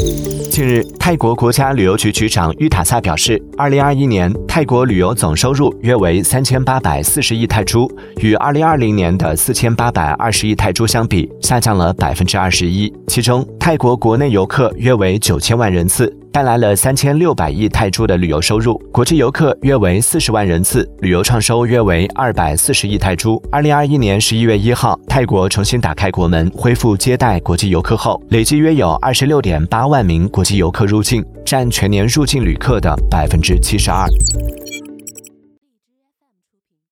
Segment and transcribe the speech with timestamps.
[0.00, 12.92] Música 近日，泰国国家旅游局局长玉塔萨表示，二零二一年泰国旅游总收入约为三千八百四十亿泰铢，与二零二零年的四千八百二十亿泰铢相比，下降了百分之二十一。
[13.06, 16.12] 其中，泰国国内游客约为九千万人次。
[16.30, 23.42] 带来了三千六百亿泰铢的旅游收入，国际游客约为四十万人次，旅游创收约为二百四十亿泰铢。
[23.50, 34.08] 二零二一年十一月一号，泰国重新打开国门，恢复接待国际游客后，累计约有二十六点八万名国及游客入境，占全年入境旅客的百分之七十二。